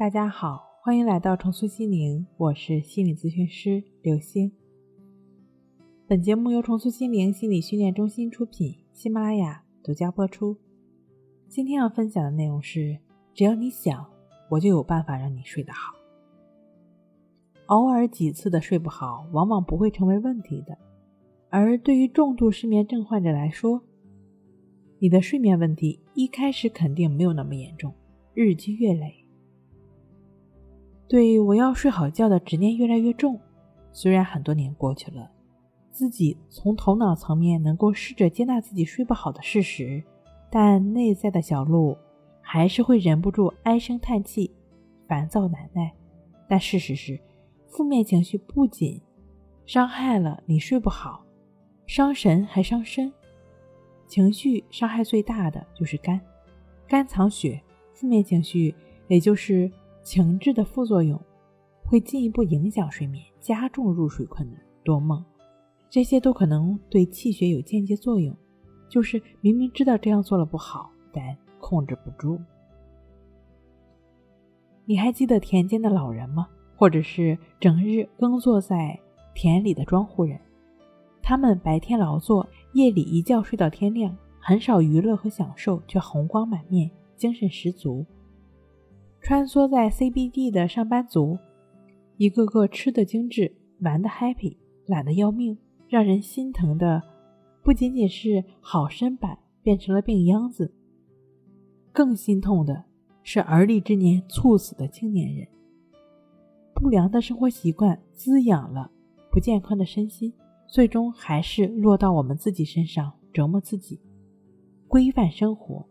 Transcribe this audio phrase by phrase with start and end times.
[0.00, 4.50] 大家好，欢迎来到重塑心灵，我是心理咨询师刘星。
[6.06, 10.56] 本节目由重塑心灵心理训练中心出品，喜马拉雅独家播出。
[11.48, 12.96] 今天要分享的内容是：
[13.34, 14.06] 只要你想，
[14.48, 15.92] 我就有办法让你睡得好。
[17.66, 20.78] 偶尔几次的睡不好，往往不会成为问题的。
[21.50, 23.82] 而对于重度失眠症患者来说，
[24.98, 27.92] 你的睡眠问题一开始肯定没有那么严重，
[28.32, 29.19] 日积月累。
[31.10, 33.36] 对我要睡好觉的执念越来越重，
[33.90, 35.28] 虽然很多年过去了，
[35.90, 40.00] 自己从头脑层面能够试着接纳自己睡不好的事实，
[40.52, 41.98] 但内在的小鹿
[42.40, 44.48] 还是会忍不住唉声叹气、
[45.08, 45.92] 烦躁难耐。
[46.46, 47.18] 但事实是，
[47.66, 49.02] 负面情绪不仅
[49.66, 51.24] 伤害了你睡不好，
[51.86, 53.12] 伤神还伤身。
[54.06, 56.20] 情绪伤害最大的就是肝，
[56.86, 57.60] 肝藏血，
[57.94, 58.72] 负面情绪
[59.08, 59.68] 也就是。
[60.02, 61.20] 情志的副作用
[61.84, 65.24] 会进一步影响睡眠，加重入睡困难、多梦，
[65.88, 68.34] 这些都可能对气血有间接作用。
[68.88, 72.40] 就是明明知道这样做了不好，但控制不住。
[74.84, 76.48] 你还记得田间的老人吗？
[76.76, 78.98] 或者是整日耕作在
[79.34, 80.40] 田里的庄户人？
[81.22, 88.04] 他们白天劳作，夜里一觉睡到天亮，很少娱乐和享受，却红光满面，精神十足。
[89.22, 91.38] 穿梭在 CBD 的上班族，
[92.16, 95.56] 一个个吃的精致，玩的 happy，懒得要命，
[95.88, 97.02] 让人心疼的
[97.62, 100.72] 不仅仅是好身板变成了病秧子，
[101.92, 102.84] 更心痛的
[103.22, 105.46] 是而立之年猝死的青年人。
[106.74, 108.90] 不良的生活习惯滋养了
[109.30, 110.32] 不健康的身心，
[110.66, 114.00] 最终还是落到我们自己身上，折磨自己。
[114.88, 115.86] 规范生活，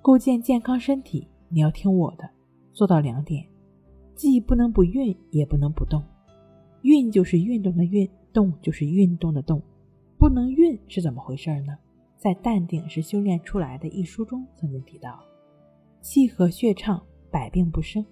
[0.00, 2.30] 构建健康身体，你要听我的。
[2.72, 3.46] 做到两点，
[4.14, 6.02] 既不能不运，也不能不动。
[6.82, 9.62] 运就是运动的运，动就是运动的动。
[10.18, 11.76] 不能运是怎么回事呢？
[12.16, 15.20] 在《淡定是修炼出来的》一书中曾经提到：
[16.00, 18.04] 气和血畅，百病不生；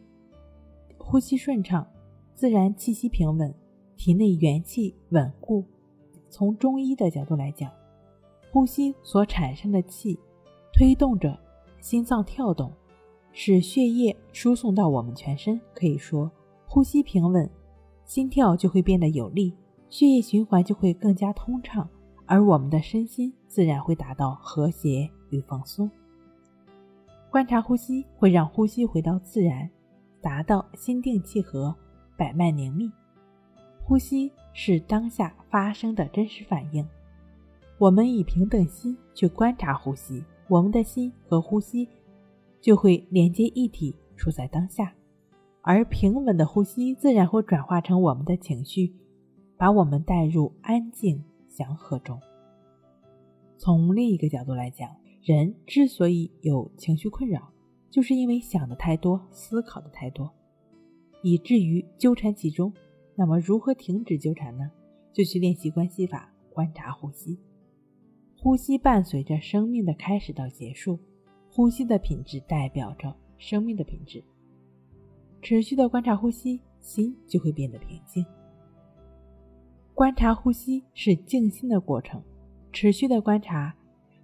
[0.99, 1.87] 呼吸顺畅，
[2.35, 3.55] 自然气息平稳，
[3.97, 5.65] 体内元气稳固。
[6.29, 7.71] 从中医的角度来讲，
[8.53, 10.19] 呼吸所产生的气，
[10.73, 11.39] 推动着
[11.81, 12.73] 心脏跳动。
[13.33, 16.31] 使血液输送到我们全身，可以说，
[16.67, 17.49] 呼吸平稳，
[18.05, 19.55] 心跳就会变得有力，
[19.89, 21.89] 血液循环就会更加通畅，
[22.27, 25.91] 而我们的身心自然会达到和谐与放松。
[27.31, 29.71] 观察呼吸会让呼吸回到自然，
[30.21, 31.75] 达到心定气和、
[32.17, 32.91] 百脉凝密。
[33.85, 36.85] 呼吸是当下发生的真实反应，
[37.79, 41.89] 我们以平等心去观察呼吸，我们的心和呼吸。
[42.61, 44.95] 就会连接一体，处在当下，
[45.63, 48.95] 而平稳的呼吸自然会转化成我们的情绪，
[49.57, 52.21] 把我们带入安静祥和中。
[53.57, 57.51] 从另一个角度来讲，人之所以有情绪困扰，
[57.91, 60.33] 就是因为想的太多，思考的太多，
[61.23, 62.73] 以至于纠缠其中。
[63.17, 64.71] 那么，如何停止纠缠呢？
[65.13, 67.39] 就去练习关系法，观察呼吸。
[68.39, 70.99] 呼吸伴随着生命的开始到结束。
[71.53, 74.23] 呼吸的品质代表着生命的品质。
[75.43, 78.25] 持续的观察呼吸，心就会变得平静。
[79.95, 82.23] 观察呼吸是静心的过程，
[82.73, 83.75] 持续的观察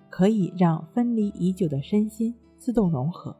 [0.09, 3.37] 可以让分离已久的身心自动融合，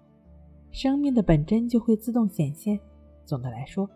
[0.71, 2.79] 生命的本真就会自动显现。
[3.25, 3.89] 总的来说，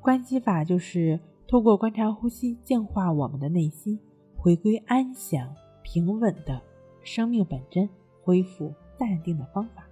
[0.00, 3.98] 观息法就是透过观察呼吸，净化我们的内心，
[4.36, 6.60] 回归安详平稳的
[7.02, 7.88] 生命本真，
[8.22, 8.72] 恢复。
[8.98, 9.86] 淡定的方法，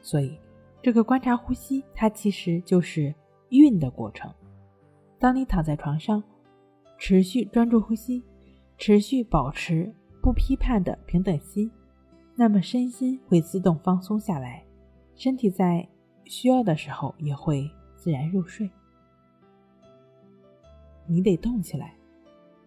[0.00, 0.38] 所以
[0.82, 3.14] 这个观察呼吸，它其实就是
[3.50, 4.32] 运的过程。
[5.18, 6.22] 当你躺在床上，
[6.98, 8.22] 持续专注呼吸，
[8.78, 9.92] 持续保持
[10.22, 11.70] 不批判的平等心，
[12.34, 14.64] 那么身心会自动放松下来，
[15.14, 15.88] 身体在
[16.24, 18.70] 需要的时候也会自然入睡。
[21.06, 21.94] 你得动起来，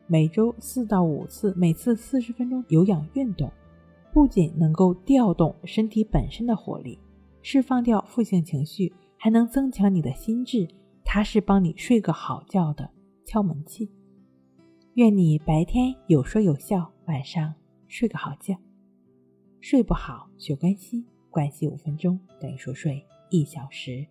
[0.08, 3.52] 每周四到五次，每次四十分钟有氧运动。
[4.12, 7.00] 不仅能够调动身体本身的活力，
[7.42, 10.68] 释放掉负性情绪，还能增强你的心智。
[11.04, 12.90] 它是帮你睡个好觉的
[13.26, 13.90] 敲门器。
[14.94, 17.54] 愿你白天有说有笑，晚上
[17.88, 18.56] 睡个好觉。
[19.60, 24.06] 睡不好学关系，关系五分钟等于熟睡一小时。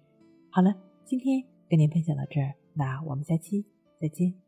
[0.50, 0.74] 好了，
[1.04, 3.64] 今天跟您分享到这儿，那我们下期
[4.00, 4.47] 再见。